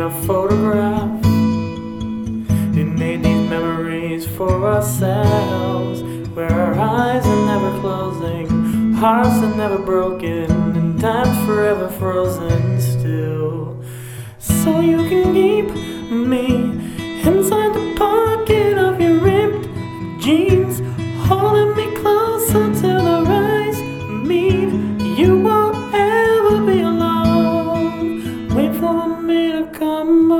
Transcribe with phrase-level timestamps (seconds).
[0.00, 1.26] In a photograph.
[2.74, 6.02] We made these memories for ourselves,
[6.34, 13.49] where our eyes are never closing, hearts are never broken, and time's forever frozen still.
[29.66, 30.39] Come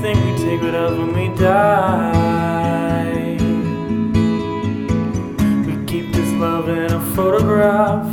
[0.00, 3.36] thing we take with us when we die.
[5.66, 8.06] We keep this love in a photograph.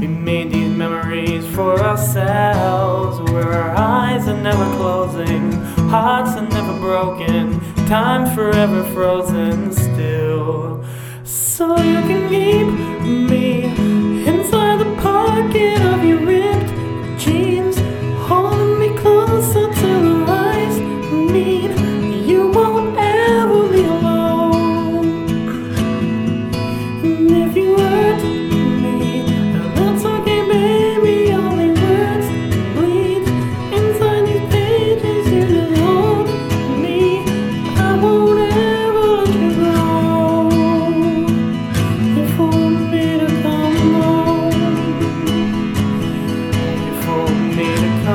[0.00, 5.50] We made these memories for ourselves, where our eyes are never closing,
[5.90, 10.84] hearts are never broken, time forever frozen still.
[11.24, 12.97] So you can keep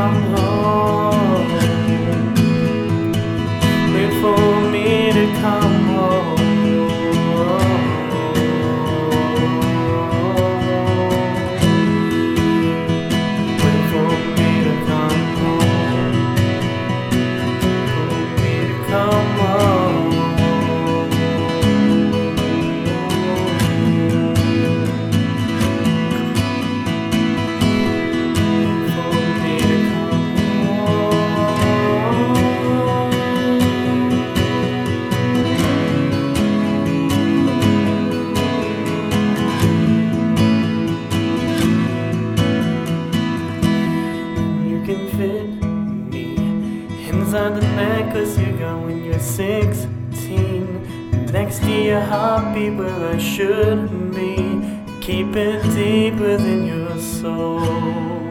[0.04, 0.43] come home.
[45.04, 45.48] Can fit
[46.12, 46.36] me
[47.10, 51.26] inside the necklace you got when you're 16.
[51.32, 54.62] Next to your heartbeat where I should be.
[55.02, 58.23] Keep it deep within your soul.